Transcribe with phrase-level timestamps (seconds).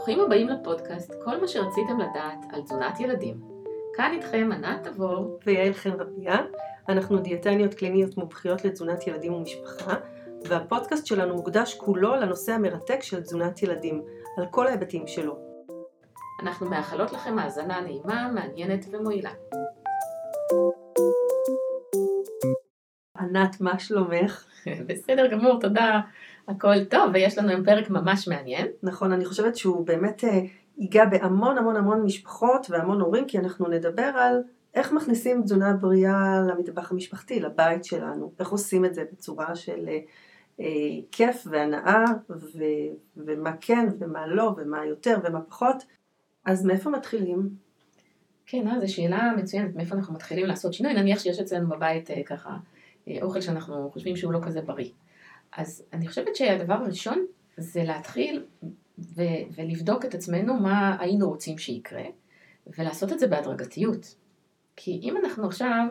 [0.00, 3.40] ברוכים הבאים לפודקאסט, כל מה שרציתם לדעת על תזונת ילדים.
[3.94, 6.36] כאן איתכם ענת תבור ויעל חן רביה.
[6.88, 9.94] אנחנו דיאטניות קליניות מומחיות לתזונת ילדים ומשפחה,
[10.44, 14.02] והפודקאסט שלנו מוקדש כולו לנושא המרתק של תזונת ילדים,
[14.38, 15.38] על כל ההיבטים שלו.
[16.42, 19.32] אנחנו מאחלות לכם האזנה נעימה, מעניינת ומועילה.
[23.18, 24.44] ענת, מה שלומך?
[24.86, 26.00] בסדר גמור, תודה.
[26.50, 28.66] הכל טוב, ויש לנו היום פרק ממש מעניין.
[28.82, 30.40] נכון, אני חושבת שהוא באמת אה,
[30.78, 34.42] ייגע בהמון המון המון משפחות והמון הורים, כי אנחנו נדבר על
[34.74, 39.98] איך מכניסים תזונה בריאה למטבח המשפחתי, לבית שלנו, איך עושים את זה בצורה של אה,
[40.60, 40.66] אה,
[41.12, 42.58] כיף והנאה, ו,
[43.16, 45.84] ומה כן ומה לא, ומה יותר ומה פחות.
[46.44, 47.50] אז מאיפה מתחילים?
[48.46, 52.22] כן, אה, זו שאלה מצוינת, מאיפה אנחנו מתחילים לעשות שינוי, נניח שיש אצלנו בבית אה,
[52.26, 52.56] ככה
[53.08, 54.90] אה, אוכל שאנחנו חושבים שהוא לא כזה בריא.
[55.56, 58.46] אז אני חושבת שהדבר הראשון זה להתחיל
[58.98, 62.04] ו- ולבדוק את עצמנו מה היינו רוצים שיקרה,
[62.78, 64.14] ולעשות את זה בהדרגתיות.
[64.76, 65.86] כי אם אנחנו עכשיו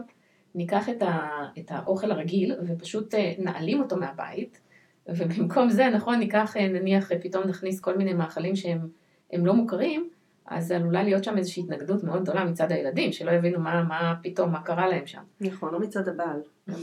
[0.55, 4.59] ניקח את, ה- את האוכל הרגיל ופשוט אה, נעלים אותו מהבית,
[5.07, 10.09] ובמקום זה, נכון, ניקח, אה, נניח, פתאום נכניס כל מיני מאכלים שהם לא מוכרים,
[10.49, 14.51] אז עלולה להיות שם איזושהי התנגדות מאוד גדולה מצד הילדים, שלא יבינו מה, מה פתאום,
[14.51, 15.21] מה קרה להם שם.
[15.41, 16.41] נכון, לא מצד הבעל.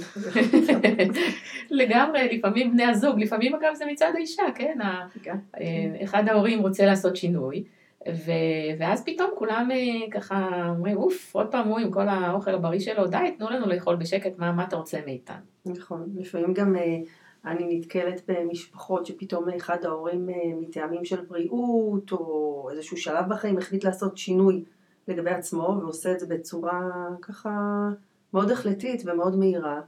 [1.70, 4.78] לגמרי, לפעמים בני הזוג, לפעמים אגב זה מצד האישה, כן?
[5.22, 5.36] כן.
[5.60, 7.64] אה, אחד ההורים רוצה לעשות שינוי,
[8.08, 8.32] ו...
[8.78, 13.06] ואז פתאום כולם אה, ככה אומרים, אוף, עוד פעם הוא עם כל האוכל הבריא שלו,
[13.06, 15.36] די, תנו לנו לאכול בשקט, מה, מה אתה רוצה מאיתנו?
[15.66, 16.98] נכון, לפעמים גם אה,
[17.46, 20.28] אני נתקלת במשפחות שפתאום אחד ההורים
[20.60, 24.64] מטעמים של בריאות, או איזשהו שלב בחיים החליט לעשות שינוי
[25.08, 26.80] לגבי עצמו, ועושה את זה בצורה
[27.22, 27.50] ככה
[28.34, 29.80] מאוד החלטית ומאוד מהירה.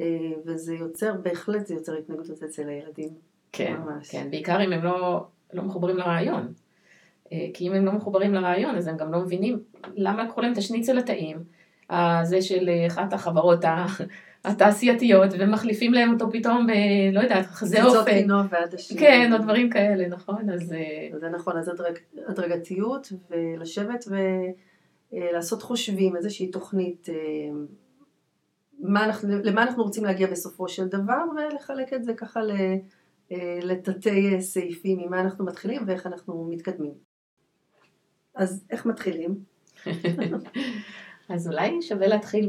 [0.00, 0.06] אה,
[0.46, 3.08] וזה יוצר, בהחלט זה יוצר התנגדות אצל הילדים.
[3.52, 4.10] כן, ממש.
[4.10, 6.52] כן, בעיקר אם הם לא, לא מחוברים לרעיון.
[7.32, 9.62] אה, כי אם הם לא מחוברים לרעיון, אז הם גם לא מבינים
[9.94, 11.44] למה לקחו להם את השניצל הטעים,
[11.90, 13.64] הזה של אחת החברות
[14.44, 16.70] התעשייתיות, ומחליפים להם אותו פתאום ב...
[17.12, 17.98] לא יודעת, חזה אופן.
[17.98, 18.98] ציצות קינו ועדשים.
[18.98, 20.50] כן, או דברים כאלה, נכון?
[20.50, 20.72] אז...
[20.72, 24.04] אה, זה נכון, אז הדרג, הדרגתיות, ולשבת
[25.12, 27.08] ולעשות חושבים, איזושהי תוכנית
[28.84, 32.40] מה אנחנו, למה אנחנו רוצים להגיע בסופו של דבר, ולחלק את זה ככה
[33.32, 36.94] אה, לתתי סעיפים, ממה אנחנו מתחילים ואיך אנחנו מתקדמים.
[38.34, 39.38] אז איך מתחילים?
[41.28, 42.48] אז אולי שווה להתחיל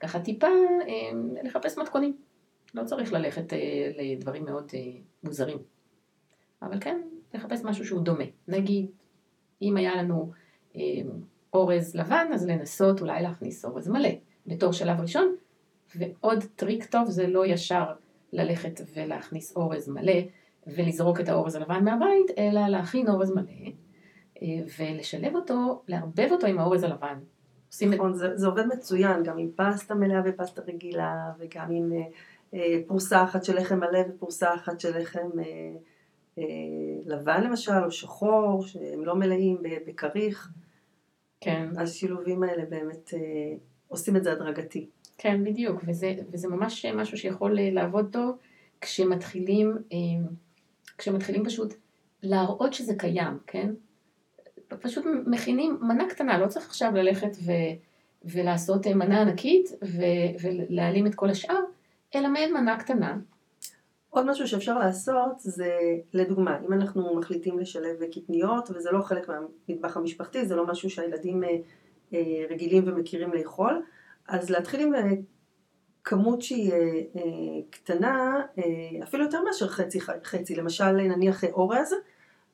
[0.00, 2.16] בככה טיפה אה, לחפש מתכונים.
[2.74, 4.72] לא צריך ללכת אה, לדברים מאוד
[5.24, 5.58] מוזרים.
[6.62, 7.00] אבל כן,
[7.34, 8.24] לחפש משהו שהוא דומה.
[8.48, 8.86] נגיד,
[9.62, 10.32] אם היה לנו
[11.52, 14.10] אורז לבן, אז לנסות אולי להכניס אורז מלא.
[14.46, 15.36] בתור שלב ראשון,
[15.96, 17.84] ועוד טריק טוב זה לא ישר
[18.32, 20.20] ללכת ולהכניס אורז מלא
[20.66, 23.70] ולזרוק את האורז הלבן מהבית, אלא להכין אורז מלא
[24.42, 27.18] אה, ולשלב אותו, לערבב אותו עם האורז הלבן.
[27.82, 28.16] נכון, את...
[28.16, 31.98] זה, זה עובד מצוין, גם עם פסטה מלאה ופסטה רגילה, וגם עם אה,
[32.54, 35.44] אה, פרוסה אחת של לחם מלא ופרוסה אחת של לחם אה,
[36.38, 36.44] אה,
[37.06, 40.50] לבן למשל, או שחור, שהם לא מלאים בכריך.
[41.40, 41.68] כן.
[41.76, 43.54] השילובים האלה באמת אה,
[43.88, 44.88] עושים את זה הדרגתי.
[45.18, 48.36] כן, בדיוק, וזה, וזה ממש משהו שיכול אה, לעבוד טוב
[48.80, 49.98] כשמתחילים, אה,
[50.98, 51.74] כשמתחילים פשוט
[52.22, 53.70] להראות שזה קיים, כן?
[54.80, 57.52] פשוט מכינים מנה קטנה, לא צריך עכשיו ללכת ו,
[58.24, 60.02] ולעשות אה, מנה ענקית ו,
[60.42, 61.60] ולהעלים את כל השאר,
[62.14, 63.18] אלא מעין מנה קטנה.
[64.10, 65.78] עוד משהו שאפשר לעשות זה,
[66.12, 71.42] לדוגמה, אם אנחנו מחליטים לשלב קטניות, וזה לא חלק מהמטבח המשפחתי, זה לא משהו שהילדים
[72.50, 73.82] רגילים ומכירים לאכול,
[74.30, 75.10] אז להתחיל עם אה,
[76.04, 76.78] כמות שהיא אה,
[77.16, 77.22] אה,
[77.70, 78.42] קטנה,
[79.02, 81.94] אפילו יותר מאשר חצי חצי, למשל נניח אורז,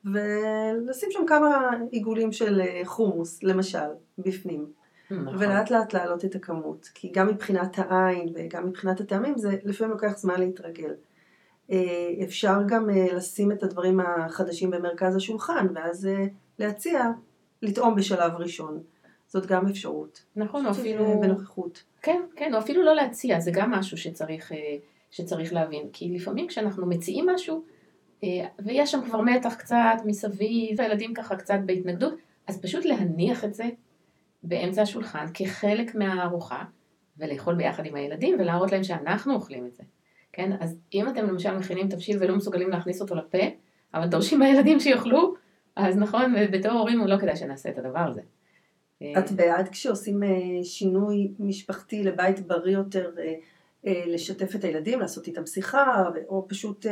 [0.05, 3.87] ולשים שם כמה עיגולים של חומוס, למשל,
[4.17, 4.65] בפנים.
[5.11, 5.35] נכון.
[5.39, 10.17] ולאט לאט להעלות את הכמות, כי גם מבחינת העין וגם מבחינת הטעמים זה לפעמים לוקח
[10.17, 10.93] זמן להתרגל.
[12.23, 16.09] אפשר גם לשים את הדברים החדשים במרכז השולחן, ואז
[16.59, 17.11] להציע
[17.61, 18.83] לטעום בשלב ראשון.
[19.27, 20.23] זאת גם אפשרות.
[20.35, 21.21] נכון, או אפילו...
[21.21, 21.83] בנוכחות.
[22.01, 24.75] כן, כן, או אפילו לא להציע, זה גם משהו שצריך, אה,
[25.11, 25.89] שצריך להבין.
[25.93, 27.61] כי לפעמים כשאנחנו מציעים משהו, אה,
[28.59, 32.13] ויש שם כבר מתח קצת מסביב, והילדים ככה קצת בהתנגדות,
[32.47, 33.63] אז פשוט להניח את זה
[34.43, 36.63] באמצע השולחן כחלק מהארוחה,
[37.17, 39.83] ולאכול ביחד עם הילדים, ולהראות להם שאנחנו אוכלים את זה.
[40.33, 43.37] כן, אז אם אתם למשל מכינים תבשיל ולא מסוגלים להכניס אותו לפה,
[43.93, 45.33] אבל דורשים מהילדים שיאכלו,
[45.75, 48.21] אז נכון, בתור הורים לא כדאי שנעשה את הדבר הזה.
[49.03, 50.29] את בעד כשעושים אה,
[50.63, 53.33] שינוי משפחתי לבית בריא יותר, אה,
[53.87, 56.85] אה, לשתף את הילדים, לעשות איתם שיחה, או פשוט,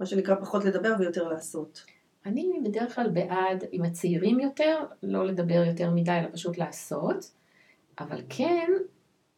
[0.00, 1.84] מה שנקרא, פחות לדבר ויותר לעשות?
[2.26, 7.30] אני בדרך כלל בעד, עם הצעירים יותר, לא לדבר יותר מדי, אלא פשוט לעשות,
[8.00, 8.70] אבל כן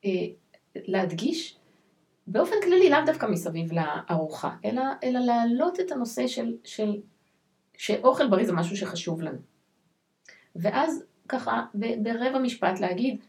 [0.05, 0.11] אה,
[0.75, 1.57] להדגיש
[2.27, 7.01] באופן כללי, לאו דווקא מסביב לארוחה, אלא, אלא להעלות את הנושא של, של
[7.77, 9.39] שאוכל בריא זה משהו שחשוב לנו.
[10.57, 13.21] ואז ככה ברבע משפט להגיד,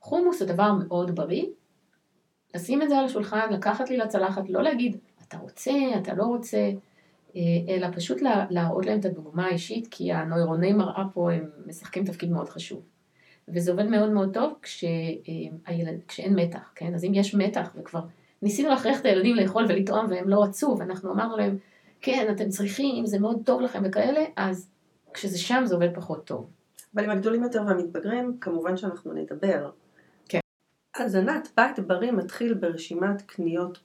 [0.00, 1.44] חומוס זה דבר מאוד בריא,
[2.54, 4.96] לשים את זה על השולחן, לקחת לי לצלחת, לא להגיד,
[5.34, 5.72] אתה רוצה,
[6.02, 6.70] אתה לא רוצה,
[7.36, 12.30] אה, אלא פשוט להראות להם את הדוגמה האישית, כי הנוירוני מראה פה הם משחקים תפקיד
[12.30, 12.82] מאוד חשוב.
[13.48, 15.24] וזה עובד מאוד מאוד טוב כשהילד,
[15.68, 16.94] אה, כשאין מתח, כן?
[16.94, 18.00] אז אם יש מתח וכבר
[18.42, 21.58] ניסינו להכריח את הילדים לאכול ולטעום והם לא רצו, ואנחנו אמרנו להם,
[22.00, 24.68] כן, אתם צריכים, זה מאוד טוב לכם וכאלה, אז
[25.14, 26.50] כשזה שם זה עובד פחות טוב.
[26.94, 29.70] אבל עם הגדולים יותר והמתבגרים, כמובן שאנחנו נדבר.
[30.28, 30.38] כן.
[30.96, 33.78] אז ענת, בית בריא מתחיל ברשימת קניות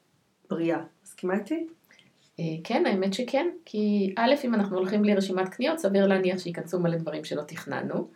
[0.50, 0.80] בריאה.
[1.04, 1.68] מסכימה איתי?
[2.40, 6.80] אה, כן, האמת שכן, כי א', אם אנחנו הולכים בלי רשימת קניות, סביר להניח שייכנסו
[6.80, 8.08] מלא דברים שלא תכננו,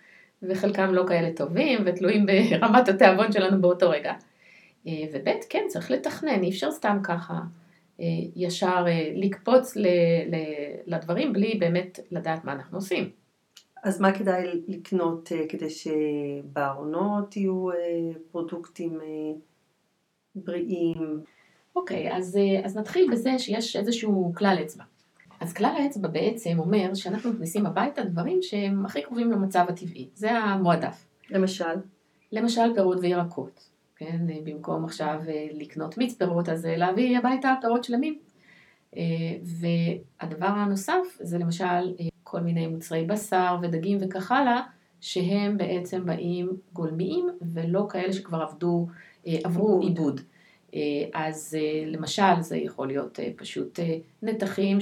[0.43, 4.13] וחלקם לא כאלה טובים ותלויים ברמת התיאבון שלנו באותו רגע.
[4.87, 7.39] אה, וב', כן, צריך לתכנן, אי אפשר סתם ככה
[7.99, 8.05] אה,
[8.35, 9.77] ישר לקפוץ
[10.85, 13.09] לדברים בלי באמת לדעת מה אנחנו עושים.
[13.83, 17.67] אז מה כדאי לקנות כדי שבארונות יהיו
[18.31, 18.99] פרודוקטים
[20.35, 21.23] בריאים?
[21.75, 24.83] אוקיי, okay, אז, אה, אז נתחיל בזה שיש איזשהו כלל אצבע.
[25.39, 30.07] אז כלל האצבע בעצם אומר שאנחנו מכניסים הביתה דברים שהם הכי קרובים למצב הטבעי.
[30.15, 31.05] זה המועדף.
[31.29, 31.75] למשל?
[32.31, 33.69] למשל פירות וירקות.
[33.95, 38.19] כן, במקום עכשיו אה, לקנות מיץ פירות, אז אה, להביא הביתה פירות שלמים.
[39.43, 41.93] והדבר הנוסף זה למשל
[42.23, 44.61] כל מיני מוצרי בשר ודגים וכך הלאה,
[45.01, 48.87] שהם בעצם באים גולמיים ולא כאלה שכבר עבדו,
[49.25, 50.21] עברו עיבוד.
[50.73, 50.79] אה,
[51.13, 53.79] אז אה, למשל זה יכול להיות אה, פשוט
[54.21, 54.81] נתחים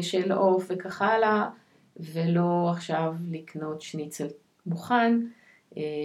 [0.00, 1.50] של עוף וכך הלאה,
[1.96, 4.26] ולא עכשיו לקנות שניצל
[4.66, 5.20] מוכן,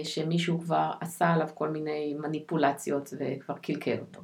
[0.04, 4.20] שמישהו כבר עשה עליו כל מיני מניפולציות וכבר קלקל אותו.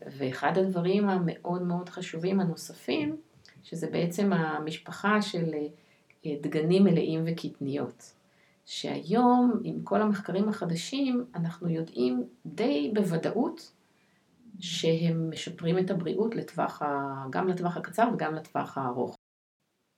[0.00, 3.16] ואחד הדברים המאוד מאוד חשובים הנוספים,
[3.62, 5.50] שזה בעצם המשפחה של
[6.26, 8.14] דגנים מלאים וקטניות.
[8.66, 13.72] שהיום, עם כל המחקרים החדשים, אנחנו יודעים די בוודאות
[14.60, 17.24] שהם משפרים את הבריאות לטווח ה...
[17.30, 19.16] גם לטווח הקצר וגם לטווח הארוך.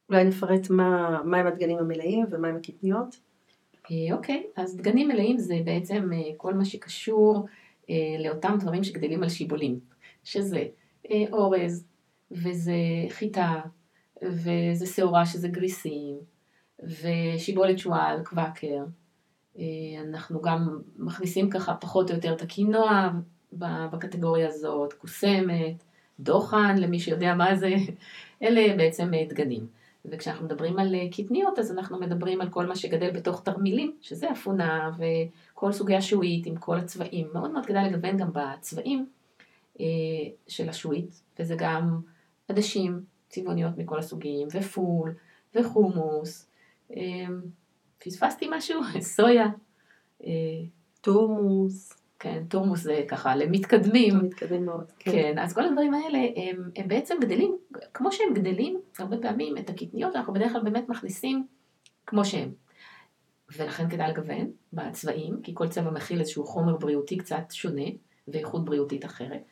[0.08, 3.16] אולי נפרט מה, מה הם הדגנים המלאים ומה הם הקטניות?
[3.90, 7.46] אה, אוקיי, אז דגנים מלאים זה בעצם אה, כל מה שקשור
[7.90, 7.94] אה,
[8.24, 9.80] לאותם דברים שגדלים על שיבולים,
[10.24, 10.64] שזה
[11.32, 11.86] אורז,
[12.30, 12.74] וזה
[13.08, 13.60] חיטה,
[14.22, 16.16] וזה שעורה שזה גריסים,
[16.82, 18.84] ושיבולת שועל, קוואקר.
[20.08, 23.10] אנחנו גם מכניסים ככה פחות או יותר את הקינוע
[23.52, 25.84] בקטגוריה הזאת, קוסמת,
[26.20, 27.74] דוחן, למי שיודע מה זה,
[28.42, 29.66] אלה בעצם אה, דגנים.
[30.04, 34.30] וכשאנחנו מדברים על אה, קטניות, אז אנחנו מדברים על כל מה שגדל בתוך תרמילים, שזה
[34.32, 37.28] אפונה וכל סוגי השעועית עם כל הצבעים.
[37.32, 39.06] מאוד מאוד כדאי לגוון גם בצבעים
[39.80, 39.84] אה,
[40.48, 42.00] של השעועית, וזה גם
[42.48, 45.14] עדשים צבעוניות מכל הסוגים, ופול,
[45.54, 46.50] וחומוס.
[47.98, 48.80] פספסתי משהו?
[49.00, 49.46] סויה.
[51.00, 52.05] תורמוס.
[52.18, 54.18] כן, תורמוס זה ככה למתקדמים.
[54.18, 55.12] מתקדמים מאוד, כן.
[55.12, 57.56] כן, אז כל הדברים האלה הם, הם בעצם גדלים,
[57.94, 61.46] כמו שהם גדלים, הרבה פעמים את הקטניות אנחנו בדרך כלל באמת מכניסים
[62.06, 62.52] כמו שהם.
[63.56, 67.86] ולכן כדאי לגוון בצבעים, כי כל צבע מכיל איזשהו חומר בריאותי קצת שונה,
[68.28, 69.42] ואיכות בריאותית אחרת.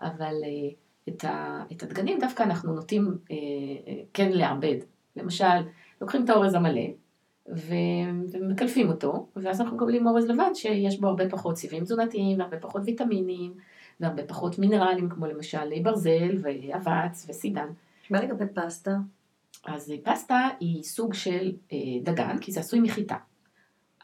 [0.00, 0.70] אבל אה,
[1.08, 3.36] את, ה, את הדגנים דווקא אנחנו נוטים אה,
[3.86, 4.76] אה, כן לעבד.
[5.16, 5.44] למשל,
[6.00, 6.86] לוקחים את האורז המלא,
[7.46, 12.82] ומקלפים אותו, ואז אנחנו מקבלים אורז לבן שיש בו הרבה פחות סיבים תזונתיים והרבה פחות
[12.84, 13.54] ויטמינים
[14.00, 17.68] והרבה פחות מינרלים כמו למשל ברזל ואבץ וסידן.
[18.10, 18.96] מה לגבי פסטה?
[19.66, 23.16] אז פסטה היא סוג של אה, דגן כי זה עשוי מחיטה,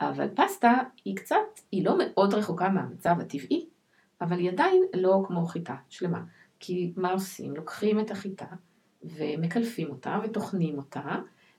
[0.00, 0.73] אבל פסטה
[1.04, 1.37] היא קצת,
[1.73, 3.66] היא לא מאוד רחוקה מהמצב הטבעי,
[4.21, 6.25] אבל היא עדיין לא כמו חיטה שלמה.
[6.61, 7.57] כי מה עושים?
[7.57, 8.47] לוקחים את החיטה
[9.04, 11.16] ומקלפים אותה וטוחנים אותה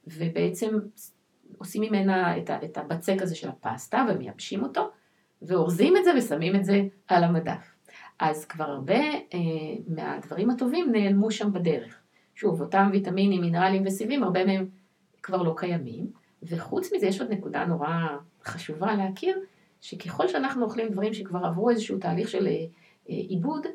[0.07, 0.79] ובעצם
[1.57, 4.89] עושים ממנה את, הבצק הזה של הפסטה ומייבשים אותו,
[5.41, 7.75] ואורזים את זה ושמים את זה על המדף.
[8.19, 8.99] אז כבר הרבה
[9.33, 9.39] אה,
[9.87, 11.99] מהדברים הטובים נעלמו שם בדרך.
[12.35, 14.67] שוב, אותם ויטמינים, מינרלים וסיבים, הרבה מהם
[15.23, 16.11] כבר לא קיימים.
[16.43, 17.89] וחוץ מזה יש עוד נקודה נורא
[18.43, 19.39] חשובה להכיר,
[19.81, 22.51] שככל שאנחנו אוכלים דברים שכבר עברו איזשהו תהליך של אה,
[23.09, 23.65] אה, עיבוד,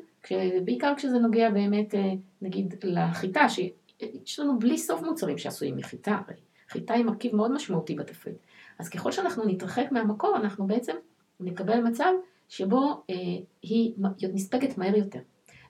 [0.65, 6.39] בעיקר כשזה נוגע באמת, אה, נגיד, לחיטה, שיש לנו בלי סוף מוצרים שעשויים מחיטה הרי.
[6.75, 8.35] חיטה היא מרכיב מאוד משמעותי בתפריט.
[8.79, 10.93] אז ככל שאנחנו נתרחק מהמקור, אנחנו בעצם
[11.39, 12.11] נקבל מצב
[12.49, 13.15] שבו אה,
[13.61, 13.93] היא
[14.33, 15.19] נספגת מהר יותר,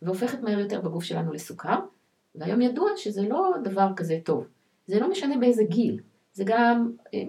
[0.02, 1.80] והופכת מהר יותר בגוף שלנו לסוכר,
[2.36, 4.48] והיום ידוע שזה לא דבר כזה טוב.
[4.88, 6.00] זה לא משנה באיזה גיל,
[6.34, 7.24] זה גם אה,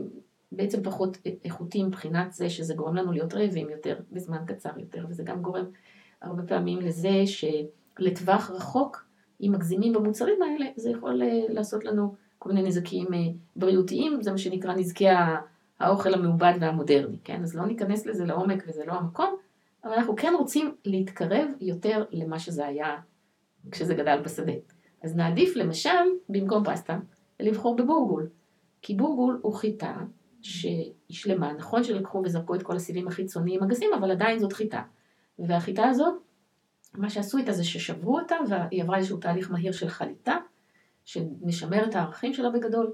[0.52, 5.22] בעצם פחות איכותי מבחינת זה שזה גורם לנו להיות רעבים יותר בזמן קצר יותר, וזה
[5.22, 5.64] גם גורם
[6.22, 9.06] הרבה פעמים לזה שלטווח רחוק,
[9.40, 12.14] אם מגזימים במוצרים האלה, זה יכול אה, לעשות לנו
[12.46, 13.18] כל מיני נזקים אה,
[13.56, 15.06] בריאותיים, זה מה שנקרא נזקי
[15.80, 17.42] האוכל המעובד והמודרני, כן?
[17.42, 19.36] אז לא ניכנס לזה לעומק וזה לא המקום,
[19.84, 22.96] אבל אנחנו כן רוצים להתקרב יותר למה שזה היה
[23.70, 24.52] כשזה גדל בשדה.
[25.02, 26.98] אז נעדיף למשל, במקום פסטה,
[27.40, 28.28] לבחור בבורגול.
[28.82, 29.96] כי בורגול הוא חיטה
[30.42, 34.82] שהיא שלמה, נכון שלקחו וזרקו את כל הסיבים החיצוניים הגסים, אבל עדיין זאת חיטה.
[35.38, 36.14] והחיטה הזאת,
[36.94, 40.36] מה שעשו איתה זה ששברו אותה, והיא עברה איזשהו תהליך מהיר של חליטה,
[41.06, 42.92] שמשמר את הערכים שלה בגדול,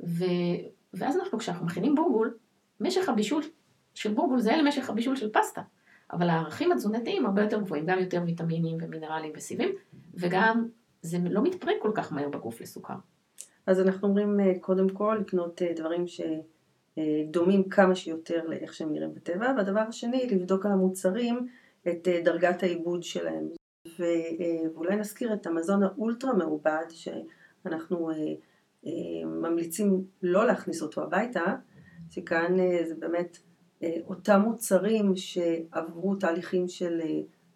[0.00, 0.24] ו...
[0.94, 2.36] ואז אנחנו, כשאנחנו מכינים בורגול,
[2.80, 3.42] משך הבישול
[3.94, 5.62] של בורגול זה למשך הבישול של פסטה.
[6.12, 9.68] אבל הערכים התזונתיים הרבה יותר גבוהים, גם יותר ויטמינים ומינרלים וסיבים,
[10.14, 10.68] וגם
[11.02, 12.94] זה לא מתפרק כל כך מהר בגוף לסוכר.
[13.66, 19.14] אז אנחנו אומרים אה, קודם כל לקנות אה, דברים שדומים כמה שיותר לאיך שהם נראים
[19.14, 21.48] בטבע, והדבר השני, לבדוק על המוצרים
[21.88, 23.48] את אה, דרגת העיבוד שלהם.
[23.98, 26.84] ואולי נזכיר את המזון האולטרה מעובד,
[27.64, 28.10] שאנחנו
[29.24, 31.44] ממליצים לא להכניס אותו הביתה,
[32.10, 32.56] שכאן
[32.88, 33.38] זה באמת
[34.06, 37.00] אותם מוצרים שעברו תהליכים של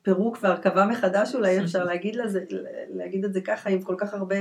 [0.02, 2.44] פירוק והרכבה מחדש אולי אפשר להגיד, לזה,
[2.88, 4.36] להגיד את זה ככה עם כל כך הרבה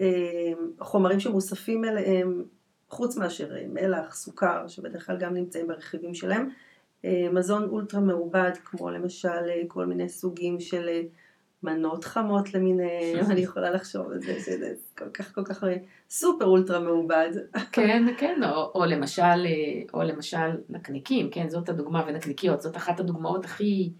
[0.00, 2.44] אה, חומרים שמוספים אליהם
[2.88, 6.48] חוץ מאשר אה, מלח, סוכר שבדרך כלל גם נמצאים ברכיבים שלהם.
[7.04, 11.02] אה, מזון אולטרה מעובד כמו למשל אה, כל מיני סוגים של אה,
[11.62, 15.64] מנות חמות למיניהם, אני יכולה לחשוב על זה שזה כל כך כל כך
[16.10, 17.30] סופר אולטרה מעובד.
[17.72, 23.00] כן, כן, או, או למשל, אה, או למשל נקניקים, כן, זאת הדוגמה, ונקניקיות, זאת אחת
[23.00, 23.92] הדוגמאות הכי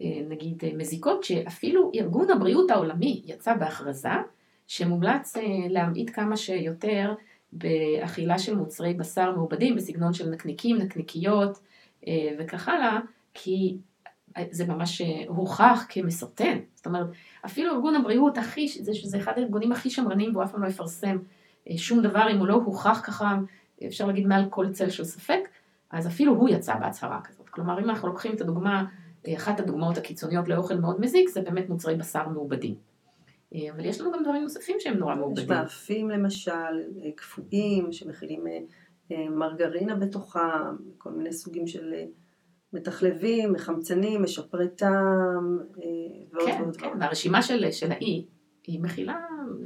[0.00, 4.08] אה, נגיד אה, מזיקות, שאפילו ארגון הבריאות העולמי יצא בהכרזה
[4.66, 5.36] שמומלץ
[5.70, 7.14] להמעיט כמה שיותר
[7.52, 11.58] באכילה של מוצרי בשר מעובדים בסגנון של נקניקים, נקניקיות
[12.38, 12.98] וכך הלאה,
[13.34, 13.76] כי
[14.50, 16.58] זה ממש הוכח כמסרטן.
[16.74, 17.06] זאת אומרת,
[17.46, 21.18] אפילו ארגון הבריאות הכי, זה, שזה אחד הארגונים הכי שמרנים והוא אף פעם לא יפרסם
[21.76, 23.38] שום דבר אם הוא לא הוכח ככה,
[23.86, 25.48] אפשר להגיד מעל כל צל של ספק,
[25.90, 27.48] אז אפילו הוא יצא בהצהרה כזאת.
[27.48, 28.84] כלומר, אם אנחנו לוקחים את הדוגמה
[29.36, 32.74] אחת הדוגמאות הקיצוניות לאוכל מאוד מזיק זה באמת מוצרי בשר מעובדים.
[33.54, 35.44] אה, אבל יש לנו גם דברים נוספים שהם נורא מעובדים.
[35.44, 38.46] יש מאפים למשל, אה, קפואים, שמכילים
[39.12, 40.40] אה, מרגרינה בתוכם,
[40.98, 41.94] כל מיני סוגים של
[42.74, 45.58] מתחלבים, מחמצנים, משפרי טעם
[46.32, 46.76] ועוד כן, ועוד.
[46.76, 48.26] כן, כן, והרשימה של, של האי
[48.66, 49.20] היא מכילה,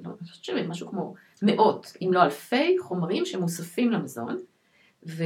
[0.05, 4.37] לא, אני חושבת משהו כמו מאות, אם לא אלפי חומרים שמוספים למזון,
[5.09, 5.25] ו,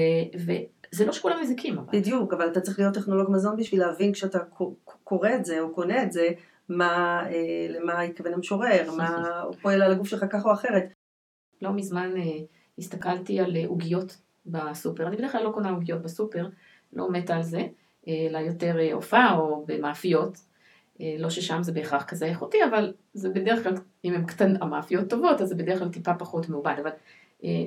[0.91, 1.79] זה לא שכולם מזיקים.
[1.79, 1.99] אבל.
[1.99, 4.39] בדיוק, אבל אתה צריך להיות טכנולוג מזון בשביל להבין כשאתה
[5.05, 6.29] קורא את זה או קונה את זה,
[6.69, 10.85] מה, אה, למה התכוון המשורר, מה הוא פועל על הגוף שלך כך או אחרת.
[11.62, 12.23] לא מזמן אה,
[12.79, 16.49] הסתכלתי על אה, עוגיות בסופר, אני בדרך כלל לא קונה עוגיות בסופר,
[16.93, 17.67] לא מתה על זה,
[18.09, 20.39] אלא יותר הופעה או במאפיות.
[21.19, 25.41] לא ששם זה בהכרח כזה איכותי, אבל זה בדרך כלל, אם הן קטנות, המאפיות טובות,
[25.41, 26.75] אז זה בדרך כלל טיפה פחות מעובד.
[26.83, 26.91] אבל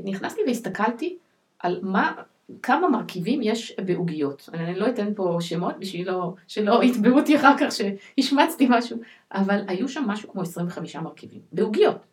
[0.03, 1.17] נכנסתי והסתכלתי
[1.59, 2.13] על מה
[2.61, 4.49] כמה מרכיבים יש בעוגיות.
[4.53, 8.97] אני לא אתן פה שמות בשביל לא, שלא יתבעו אותי אחר כך שהשמצתי משהו,
[9.33, 12.05] אבל היו שם משהו כמו 25 מרכיבים, בעוגיות.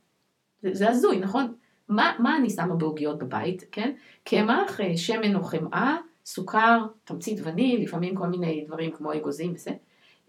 [0.63, 1.55] זה, זה הזוי, נכון?
[1.89, 3.93] מה, מה אני שמה בעוגיות בבית, כן?
[4.25, 9.71] קמח, אה, שמן או חמאה, סוכר, תמצית וניל, לפעמים כל מיני דברים כמו אגוזים וזה,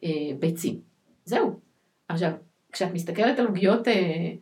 [0.04, 0.10] אה,
[0.40, 0.80] ביצים.
[1.26, 1.60] זהו.
[2.08, 2.32] עכשיו,
[2.72, 4.34] כשאת מסתכלת על עוגיות, אה,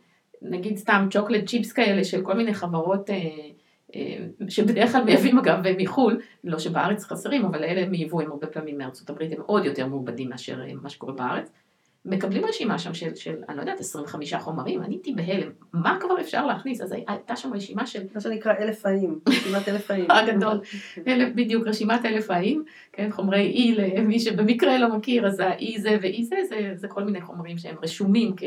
[0.42, 4.16] נגיד סתם צ'וקלד צ'יפס כאלה של כל מיני חברות אה,
[4.48, 9.10] שבדרך כלל מייבאים אגב מחו"ל, לא שבארץ חסרים, אבל אלה מייבוא הם הרבה פעמים מארצות
[9.10, 11.50] הברית, הם עוד יותר מעובדים מאשר מה שקורה בארץ.
[12.04, 16.20] מקבלים רשימה שם של, של, אני לא יודעת, 25 חומרים, אני הייתי בהלם, מה כבר
[16.20, 16.80] אפשר להכניס?
[16.80, 18.02] אז הייתה שם רשימה של...
[18.14, 20.10] מה שנקרא אלף האיים, רשימת אלף האיים.
[20.16, 20.60] הגדול,
[21.06, 25.98] אלף, בדיוק, רשימת אלף האיים, כן, חומרי אי, למי שבמקרה לא מכיר, אז האי זה
[26.02, 28.42] ואי זה, זה, זה כל מיני חומרים שהם רשומים כ...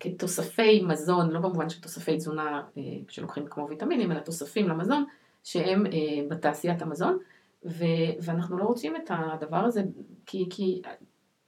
[0.00, 5.04] כתוספי מזון, לא במובן של תוספי תזונה אה, שלוקחים כמו ויטמינים, אלא תוספים למזון
[5.44, 5.90] שהם אה,
[6.28, 7.18] בתעשיית המזון,
[7.64, 7.84] ו,
[8.22, 9.82] ואנחנו לא רוצים את הדבר הזה,
[10.26, 10.82] כי, כי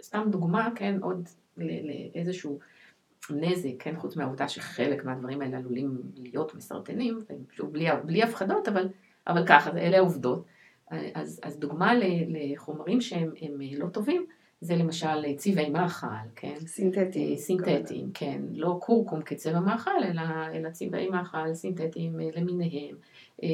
[0.02, 2.58] סתם דוגמה, כן, עוד לאיזשהו
[3.30, 7.18] נזק, כן, חוץ מהעובדה שחלק מהדברים האלה עלולים להיות מסרטנים,
[7.52, 8.88] שוב, בלי, בלי הפחדות, אבל,
[9.26, 10.44] אבל ככה, אלה העובדות.
[11.14, 11.92] אז, אז דוגמה
[12.28, 13.30] לחומרים שהם
[13.78, 14.26] לא טובים,
[14.62, 16.06] זה למשל צבעי מאכל,
[16.36, 16.54] כן?
[16.66, 17.32] סינתטיים.
[17.32, 18.42] אה, סינתטיים, כן.
[18.54, 20.22] לא קורקום כצבע מאכל, אלא,
[20.54, 22.96] אלא צבעי מאכל סינתטיים אה, למיניהם,
[23.42, 23.48] אה,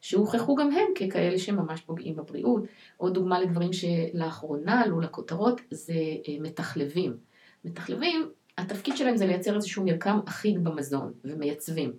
[0.00, 2.64] שהוכחו גם הם ככאלה שממש פוגעים בבריאות.
[2.96, 5.94] עוד דוגמה לדברים שלאחרונה עלו לכותרות זה
[6.40, 7.16] מתחלבים.
[7.64, 11.92] מתחלבים, התפקיד שלהם זה לייצר איזשהו מרקם אחיד במזון, ומייצבים.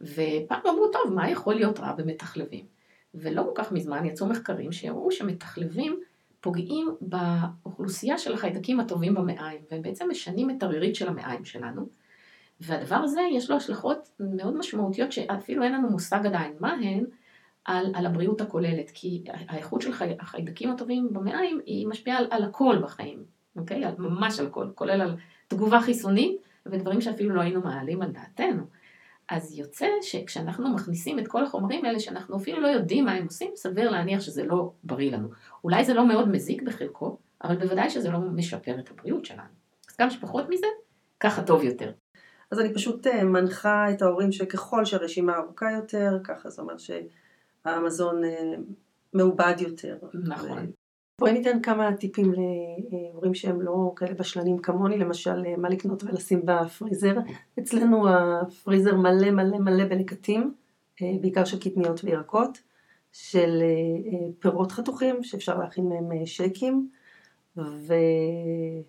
[0.00, 2.66] ופעם אמרו, טוב, מה יכול להיות רע במתחלבים?
[3.14, 6.00] ולא כל כך מזמן יצאו מחקרים שהראו שמתחלבים
[6.40, 11.88] פוגעים באוכלוסייה של החיידקים הטובים במעיים, והם בעצם משנים את הרירית של המעיים שלנו.
[12.60, 17.04] והדבר הזה יש לו השלכות מאוד משמעותיות שאפילו אין לנו מושג עדיין מה הן
[17.64, 22.44] על, על הבריאות הכוללת, כי האיכות של חי, החיידקים הטובים במעיים היא משפיעה על, על
[22.44, 23.24] הכל בחיים,
[23.56, 23.84] אוקיי?
[23.84, 25.16] על, ממש על הכל, כולל על
[25.48, 28.62] תגובה חיסונית ודברים שאפילו לא היינו מעלים על דעתנו.
[29.28, 33.50] אז יוצא שכשאנחנו מכניסים את כל החומרים האלה שאנחנו אפילו לא יודעים מה הם עושים,
[33.54, 35.28] סביר להניח שזה לא בריא לנו.
[35.64, 39.48] אולי זה לא מאוד מזיק בחלקו, אבל בוודאי שזה לא משפר את הבריאות שלנו.
[39.90, 40.66] אז כמה שפחות מזה,
[41.20, 41.92] ככה טוב יותר.
[42.50, 48.24] אז אני פשוט אה, מנחה את ההורים שככל שהרשימה ארוכה יותר, ככה זאת אומרת שהמזון
[48.24, 48.54] אה,
[49.12, 49.96] מעובד יותר.
[50.14, 50.70] נכון.
[51.18, 57.14] בואי ניתן כמה טיפים להורים שהם לא כאלה בשלנים כמוני, למשל מה לקנות ולשים בפריזר.
[57.58, 60.54] אצלנו הפריזר מלא מלא מלא בנקטים,
[61.02, 62.58] אה, בעיקר של קטניות וירקות,
[63.12, 63.62] של
[64.38, 66.88] פירות חתוכים שאפשר להכין מהם שייקים,
[67.56, 68.82] ואני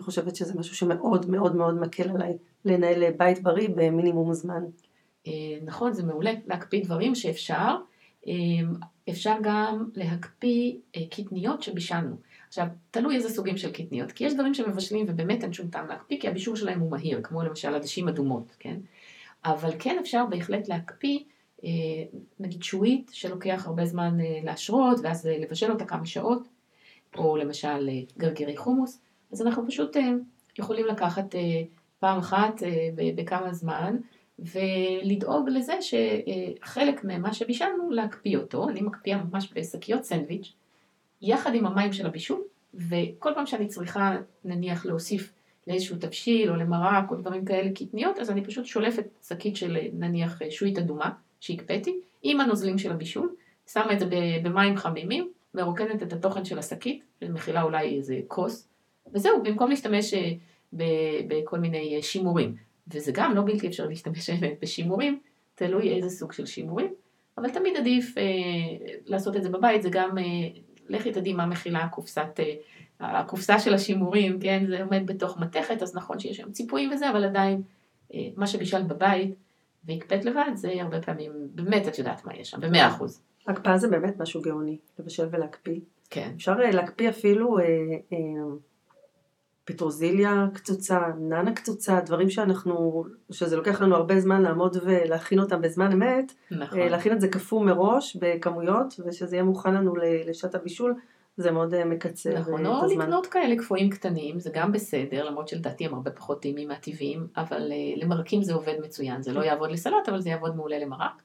[0.00, 4.64] חושבת שזה משהו שמאוד מאוד מאוד מקל עליי לנהל בית בריא במינימום זמן.
[5.26, 5.32] אה,
[5.64, 7.76] נכון, זה מעולה להקפיא דברים שאפשר.
[9.08, 12.16] אה, אפשר גם להקפיא אה, קטניות שבישלנו.
[12.48, 16.20] עכשיו, תלוי איזה סוגים של קטניות, כי יש דברים שמבשלים ובאמת אין שום טעם להקפיא,
[16.20, 18.76] כי הבישול שלהם הוא מהיר, כמו למשל עדשים אדומות, כן?
[19.44, 21.18] אבל כן אפשר בהחלט להקפיא,
[22.40, 26.48] נגיד שועית, שלוקח הרבה זמן להשרות, ואז לבשל אותה כמה שעות,
[27.16, 29.00] או למשל גרגירי חומוס,
[29.32, 29.96] אז אנחנו פשוט
[30.58, 31.34] יכולים לקחת
[31.98, 33.96] פעם אחת אה, בכמה זמן,
[34.38, 38.68] ולדאוג לזה שחלק ממה שבישלנו, להקפיא אותו.
[38.68, 40.52] אני מקפיאה ממש בשקיות סנדוויץ',
[41.22, 42.42] יחד עם המים של הבישול,
[42.74, 45.32] וכל פעם שאני צריכה, נניח, להוסיף
[45.66, 50.40] לאיזשהו תבשיל או למרק או דברים כאלה קטניות, אז אני פשוט שולפת שקית של נניח
[50.50, 53.34] שועית אדומה שהקפאתי, עם הנוזלים של הבישול,
[53.72, 54.06] שמה את זה
[54.42, 58.68] במים חמימים, מרוקנת את התוכן של השקית, שמכילה אולי איזה כוס,
[59.14, 60.32] וזהו, במקום להשתמש אה,
[61.28, 62.65] בכל מיני שימורים.
[62.88, 64.30] וזה גם לא בלתי אפשר להשתמש
[64.62, 65.20] בשימורים,
[65.54, 66.94] תלוי איזה סוג של שימורים,
[67.38, 68.22] אבל תמיד עדיף אה,
[69.06, 70.24] לעשות את זה בבית, זה גם, אה,
[70.88, 72.54] לכי תדעי מה מכילה הקופסת, אה,
[73.00, 77.24] הקופסה של השימורים, כן, זה עומד בתוך מתכת, אז נכון שיש שם ציפויים וזה, אבל
[77.24, 77.62] עדיין
[78.14, 79.34] אה, מה שבישלת בבית
[79.84, 83.22] והקפאת לבד, זה הרבה פעמים, באמת את יודעת מה יש שם, במאה אחוז.
[83.46, 85.80] הקפאה זה באמת משהו גאוני, לבשל ולהקפיא.
[86.10, 86.32] כן.
[86.36, 87.58] אפשר אה, להקפיא אפילו...
[87.58, 87.64] אה,
[88.12, 88.18] אה,
[89.66, 95.92] פטרוזיליה קצוצה, ננה קצוצה, דברים שאנחנו, שזה לוקח לנו הרבה זמן לעמוד ולהכין אותם בזמן
[95.92, 96.78] אמת, נכון.
[96.78, 99.94] אה, להכין את זה קפוא מראש בכמויות, ושזה יהיה מוכן לנו
[100.26, 100.94] לשעת הבישול,
[101.36, 103.00] זה מאוד אה, מקצר נכון, את הזמן.
[103.00, 107.26] או לקנות כאלה קפואים קטנים, זה גם בסדר, למרות שלדעתי הם הרבה פחות טעימים מהטבעיים,
[107.36, 109.46] אבל למרקים זה עובד מצוין, זה לא כן.
[109.46, 111.22] יעבוד לסלט, אבל זה יעבוד מעולה למרק.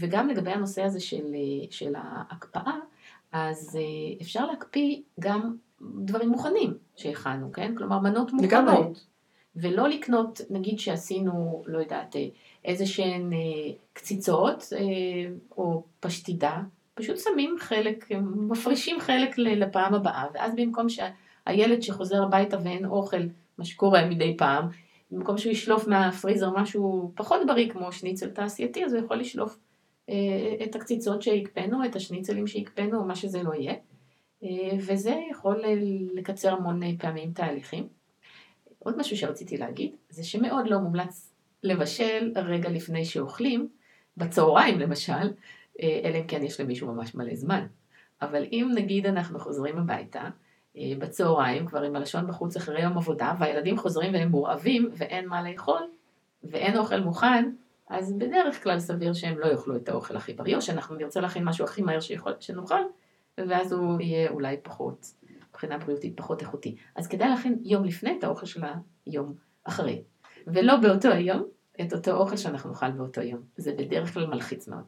[0.00, 1.34] וגם לגבי הנושא הזה של,
[1.70, 2.78] של ההקפאה,
[3.32, 3.78] אז
[4.20, 7.74] אפשר להקפיא גם דברים מוכנים שהכנו, כן?
[7.76, 9.06] כלומר מנות מוכנות.
[9.56, 12.16] ולא לקנות, נגיד שעשינו, לא יודעת,
[12.64, 13.38] איזה שהן אה,
[13.92, 14.80] קציצות אה,
[15.56, 16.60] או פשטידה,
[16.94, 23.22] פשוט שמים חלק, מפרישים חלק לפעם הבאה, ואז במקום שהילד שחוזר הביתה ואין אוכל,
[23.58, 24.68] מה שקורה מדי פעם,
[25.10, 29.58] במקום שהוא ישלוף מהפריזר משהו פחות בריא כמו שניצל תעשייתי, אז הוא יכול לשלוף
[30.08, 30.14] אה,
[30.64, 33.74] את הקציצות שהקפאנו, את השניצלים שהקפאנו, או מה שזה לא יהיה.
[34.42, 35.64] אה, וזה יכול
[36.14, 37.88] לקצר המון פעמים תהליכים.
[38.78, 43.68] עוד משהו שרציתי להגיד, זה שמאוד לא מומלץ לבשל רגע לפני שאוכלים,
[44.16, 45.32] בצהריים למשל,
[45.80, 47.66] אה, אלא אם כן יש למישהו ממש מלא זמן.
[48.22, 50.28] אבל אם נגיד אנחנו חוזרים הביתה,
[50.76, 55.50] אה, בצהריים, כבר עם הלשון בחוץ אחרי יום עבודה, והילדים חוזרים והם מורעבים ואין מה
[55.50, 55.82] לאכול,
[56.44, 57.50] ואין אוכל מוכן,
[57.88, 61.44] אז בדרך כלל סביר שהם לא יאכלו את האוכל הכי בריא, או שאנחנו נרצה להכין
[61.44, 62.82] משהו הכי מהר שיכול, שנוכל,
[63.38, 65.14] ואז הוא יהיה אולי פחות,
[65.48, 66.76] מבחינה בריאותית פחות איכותי.
[66.96, 68.62] אז כדאי להכין יום לפני את האוכל של
[69.06, 70.02] היום אחרי,
[70.46, 71.42] ולא באותו היום
[71.80, 73.40] את אותו אוכל שאנחנו נאכל באותו יום.
[73.56, 74.84] זה בדרך כלל מלחיץ מאוד.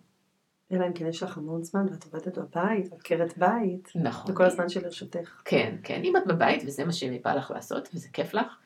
[0.72, 3.92] אלא אם כן יש לך המון זמן ואת עובדת בבית, עקרת בית.
[3.94, 4.32] נכון.
[4.32, 5.42] וכל הזמן שלרשותך.
[5.44, 8.58] כן, כן, אם את בבית וזה מה שבא לך לעשות וזה כיף לך,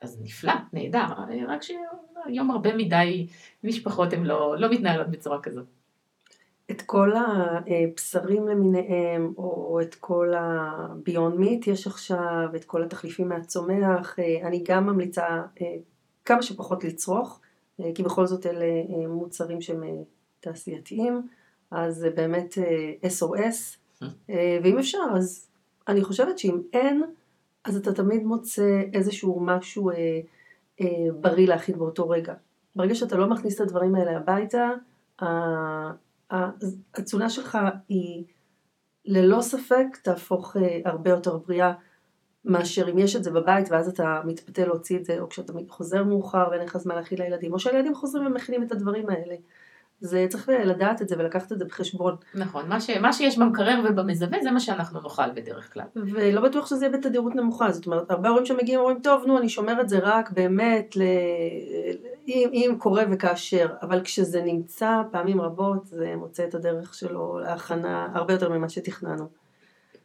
[0.00, 1.04] אז נפלא, נהדר,
[1.48, 3.26] רק שהיום הרבה מדי
[3.64, 5.66] משפחות הן לא, לא מתנהלות בצורה כזאת.
[6.70, 14.16] את כל הבשרים למיניהם, או את כל הביונד מיט יש עכשיו, את כל התחליפים מהצומח,
[14.44, 15.76] אני גם ממליצה אה,
[16.24, 17.40] כמה שפחות לצרוך,
[17.80, 19.82] אה, כי בכל זאת אלה אה, מוצרים שהם
[20.40, 21.28] תעשייתיים,
[21.70, 22.54] אז זה באמת
[23.18, 23.76] SOS,
[24.62, 25.48] ואם אפשר, אז
[25.88, 27.02] אני חושבת שאם אין,
[27.64, 29.90] אז אתה תמיד מוצא איזשהו משהו
[31.20, 32.34] בריא להכין באותו רגע.
[32.76, 34.70] ברגע שאתה לא מכניס את הדברים האלה הביתה,
[36.30, 37.58] התזונה שלך
[37.88, 38.24] היא
[39.04, 41.72] ללא ספק תהפוך אה, הרבה יותר בריאה
[42.44, 46.04] מאשר אם יש את זה בבית ואז אתה מתפתה להוציא את זה, או כשאתה חוזר
[46.04, 49.34] מאוחר ואין לך זמן להכיל לילדים, או שהילדים חוזרים ומכינים את הדברים האלה.
[50.00, 52.16] זה צריך לדעת את זה ולקחת את זה בחשבון.
[52.34, 55.84] נכון, מה, ש, מה שיש במקרר ובמזווה זה מה שאנחנו נאכל בדרך כלל.
[55.96, 59.48] ולא בטוח שזה יהיה בתדירות נמוכה, זאת אומרת, הרבה הורים שמגיעים אומרים, טוב, נו, אני
[59.48, 61.02] שומר את זה רק באמת, ל...
[62.28, 68.08] אם, אם קורה וכאשר, אבל כשזה נמצא פעמים רבות, זה מוצא את הדרך שלו להכנה
[68.14, 69.28] הרבה יותר ממה שתכננו.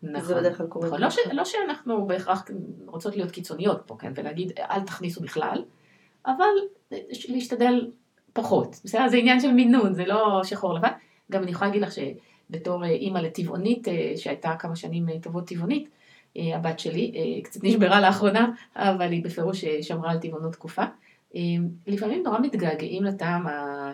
[0.03, 0.88] נכון, זה בדרך כלל קורה.
[0.88, 2.45] נכון, לא, ש, לא שאנחנו בהכרח
[2.86, 5.63] רוצות להיות קיצוניות פה, כן, ולהגיד, אל תכניסו בכלל,
[6.25, 6.53] אבל
[7.29, 7.91] להשתדל
[8.34, 8.75] פחות.
[8.86, 9.07] בסדר?
[9.07, 10.91] זה עניין של מינון, זה לא שחור לבן.
[11.31, 15.47] גם אני יכולה להגיד לך שבתור אה, אימא לטבעונית, אה, שהייתה כמה שנים אה, טובות
[15.47, 15.89] טבעונית,
[16.36, 20.84] הבת שלי, קצת נשברה לאחרונה, אבל היא בפירוש שמרה על טבעונות תקופה.
[21.87, 23.45] לפעמים נורא מתגעגעים לטעם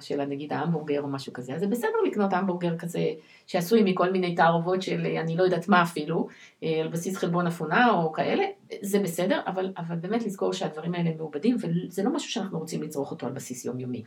[0.01, 2.99] של נגיד ההמבורגר או משהו כזה, אז זה בסדר לקנות המבורגר כזה
[3.47, 6.27] שעשוי מכל מיני תערובות של אני לא יודעת מה אפילו,
[6.61, 8.43] על בסיס חלבון אפונה או כאלה,
[8.81, 13.11] זה בסדר, אבל, אבל באמת לזכור שהדברים האלה מעובדים וזה לא משהו שאנחנו רוצים לצרוך
[13.11, 14.03] אותו על בסיס יומיומי.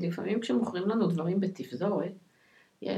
[0.00, 2.12] לפעמים כשמוכרים לנו דברים בתפזורת,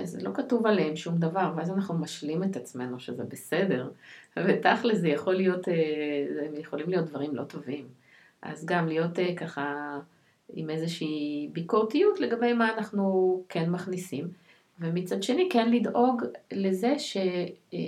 [0.03, 3.91] זה לא כתוב עליהם שום דבר, ואז אנחנו משלים את עצמנו שזה בסדר,
[4.37, 8.04] ותכל'ס זה יכול להיות, אה, יכולים להיות דברים לא טובים.
[8.45, 9.99] אז גם להיות אה, ככה
[10.53, 14.29] עם איזושהי ביקורתיות לגבי מה אנחנו כן מכניסים,
[14.81, 17.17] ומצד שני כן לדאוג לזה ש,
[17.75, 17.79] אה,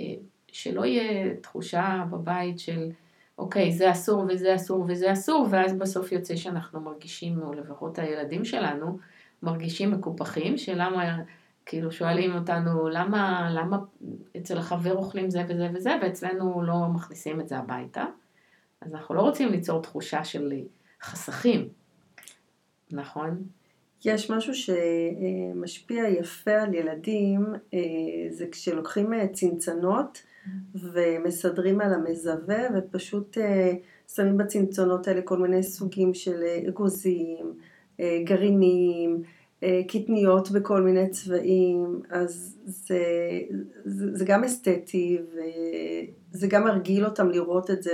[0.47, 2.89] שלא יהיה תחושה בבית של
[3.37, 8.45] אוקיי, זה אסור וזה אסור וזה אסור, ואז בסוף יוצא שאנחנו מרגישים, או לפחות הילדים
[8.45, 8.97] שלנו,
[9.43, 11.17] מרגישים מקופחים, שלמה,
[11.65, 13.77] כאילו שואלים אותנו, למה, למה
[14.37, 18.05] אצל החבר אוכלים זה וזה וזה, ואצלנו לא מכניסים את זה הביתה.
[18.81, 20.53] אז אנחנו לא רוצים ליצור תחושה של
[21.03, 21.69] חסכים,
[22.91, 23.43] נכון?
[24.05, 27.79] יש משהו שמשפיע יפה על ילדים, אה,
[28.29, 30.21] זה כשלוקחים אה, צנצנות,
[30.75, 33.73] ומסדרים על המזווה ופשוט אה,
[34.15, 37.53] שמים בצנצונות האלה כל מיני סוגים של אה, אגוזים,
[37.99, 39.23] אה, גרעינים,
[39.87, 42.99] קטניות בכל מיני צבעים, אז זה,
[43.85, 45.17] זה, זה גם אסתטי
[46.31, 47.91] וזה גם מרגיל אותם לראות את זה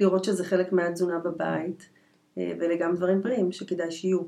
[0.00, 1.90] ולראות שזה חלק מהתזונה בבית
[2.36, 4.20] ואלה גם דברים בריאים שכדאי שיהיו.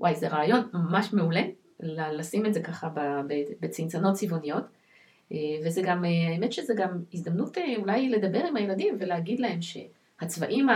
[0.00, 1.42] וואי, זה רעיון ממש מעולה,
[2.12, 2.90] לשים את זה ככה
[3.60, 4.64] בצנצנות צבעוניות.
[5.32, 9.58] אה, וזה גם, אה, האמת שזה גם הזדמנות אה, אולי לדבר עם הילדים ולהגיד להם
[9.62, 10.66] שהצבעים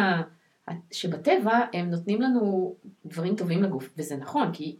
[0.92, 2.74] שבטבע הם נותנים לנו
[3.06, 4.76] דברים טובים לגוף, וזה נכון, כי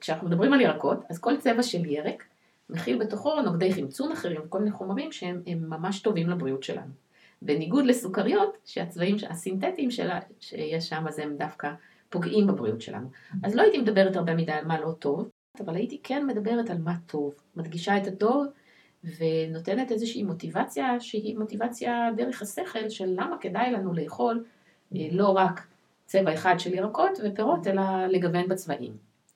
[0.00, 2.24] כשאנחנו מדברים על ירקות, אז כל צבע של ירק
[2.70, 6.92] מכיל בתוכו נוגדי חמצון אחרים וכל מיני חומרים שהם ממש טובים לבריאות שלנו.
[7.42, 11.70] בניגוד לסוכריות, שהצבעים הסינתטיים שלה, שיש שם, אז הם דווקא
[12.08, 13.08] פוגעים בבריאות שלנו.
[13.42, 15.28] אז לא הייתי מדברת הרבה מדי על מה לא טוב,
[15.60, 17.34] אבל הייתי כן מדברת על מה טוב.
[17.56, 18.46] מדגישה את הטוב
[19.04, 24.44] ונותנת איזושהי מוטיבציה שהיא מוטיבציה דרך השכל של למה כדאי לנו לאכול
[24.94, 25.66] אה, לא רק
[26.06, 28.92] צבע אחד של ירקות ופירות, אלא לגוון בצבעים.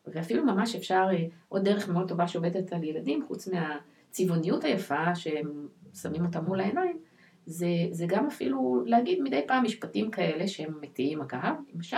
[0.07, 5.69] ואפילו ממש אפשר, אה, עוד דרך מאוד טובה שעובדת על ילדים, חוץ מהצבעוניות היפה שהם
[5.95, 6.99] שמים אותה מול העיניים,
[7.47, 11.97] זה, זה גם אפילו להגיד מדי פעם משפטים כאלה שהם מתיים אגב, למשל,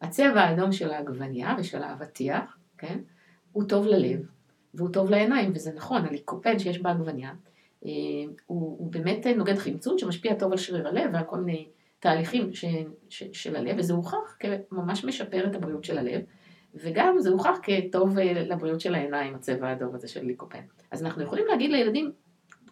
[0.00, 2.98] הצבע האדום של העגבנייה ושל האבטיח, כן,
[3.52, 4.20] הוא טוב ללב,
[4.74, 7.32] והוא טוב לעיניים, וזה נכון, הליקופן שיש בעגבניה,
[7.84, 7.90] אה,
[8.46, 11.68] הוא, הוא באמת נוגד חמצון שמשפיע טוב על שריר הלב ועל כל מיני
[12.00, 12.64] תהליכים ש,
[13.08, 16.20] ש, של הלב, וזה הוכח כממש משפר את הבריאות של הלב,
[16.74, 20.60] וגם זה הוכח כטוב אה, לבריאות של העיניים, הצבע האדום הזה של ליקופן.
[20.90, 22.12] אז אנחנו יכולים להגיד לילדים,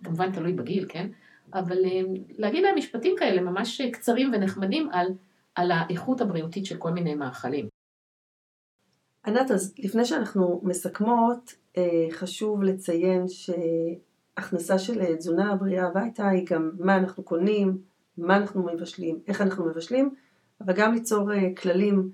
[0.04, 1.08] כמובן תלוי בגיל, כן?
[1.54, 2.00] אבל אה,
[2.38, 5.06] להגיד להם משפטים כאלה ממש קצרים ונחמדים על,
[5.54, 7.68] על האיכות הבריאותית של כל מיני מאכלים.
[9.26, 16.46] ענת, אז לפני שאנחנו מסכמות, אה, חשוב לציין שהכנסה של אה, תזונה בריאה הביתה היא
[16.50, 17.78] גם מה אנחנו קונים,
[18.18, 20.14] מה אנחנו מבשלים, איך אנחנו מבשלים,
[20.60, 22.10] אבל גם ליצור כללים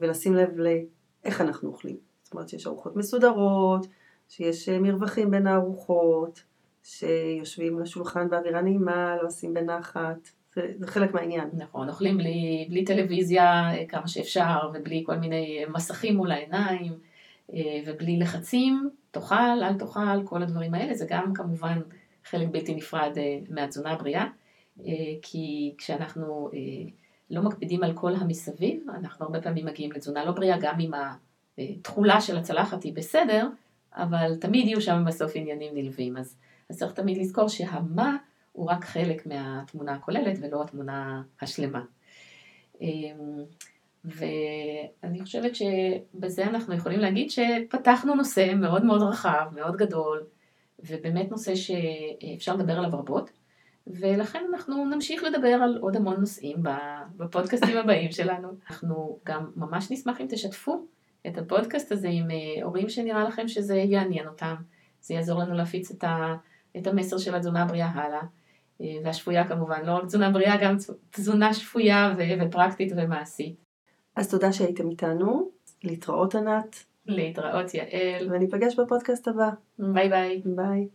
[0.00, 1.96] ולשים לב לאיך אנחנו אוכלים.
[2.22, 3.86] זאת אומרת שיש ארוחות מסודרות,
[4.28, 6.42] שיש מרווחים בין הארוחות,
[6.82, 10.28] שיושבים לשולחן באווירה נעימה, לא עושים בנחת.
[10.54, 11.50] זה, זה חלק מהעניין.
[11.52, 17.10] נכון, אוכלים בלי, בלי טלוויזיה כמה שאפשר, ובלי כל מיני מסכים מול העיניים.
[17.54, 21.80] אה, ובלי לחצים, תאכל, אל תאכל, כל הדברים האלה, זה גם כמובן
[22.24, 24.26] חלק בלתי נפרד אה, מהתזונה הבריאה,
[24.80, 26.50] אה, כי כשאנחנו
[27.30, 30.90] לא מקפידים על כל המסביב, אנחנו הרבה פעמים מגיעים לתזונה לא בריאה, גם אם
[31.58, 33.48] התכולה של הצלחת היא בסדר,
[33.94, 36.36] אבל תמיד יהיו שם בסוף עניינים נלווים, אז,
[36.70, 38.16] אז צריך תמיד לזכור שהמה
[38.52, 41.82] הוא רק חלק מהתמונה הכוללת ולא התמונה השלמה.
[44.04, 50.22] ואני חושבת שבזה אנחנו יכולים להגיד שפתחנו נושא מאוד מאוד רחב, מאוד גדול,
[50.78, 53.30] ובאמת נושא שאפשר לדבר עליו רבות,
[53.86, 56.56] ולכן אנחנו נמשיך לדבר על עוד המון נושאים
[57.16, 58.48] בפודקאסטים הבאים שלנו.
[58.70, 60.86] אנחנו גם ממש נשמח אם תשתפו
[61.26, 64.54] את הפודקאסט הזה עם אה, הורים שנראה לכם שזה יעניין אותם,
[65.00, 66.36] זה יעזור לנו להפיץ את, ה,
[66.76, 68.22] את המסר של התזונה הבריאה הלאה.
[68.80, 70.76] אה, והשפויה כמובן, לא רק תזונה בריאה, גם
[71.10, 73.56] תזונה שפויה ופרקטית ומעשית.
[74.16, 75.50] אז תודה שהייתם איתנו,
[75.84, 76.84] להתראות ענת.
[77.06, 78.32] להתראות יעל.
[78.32, 79.50] וניפגש בפודקאסט הבא.
[79.78, 80.42] ביי ביי.
[80.44, 80.88] ביי.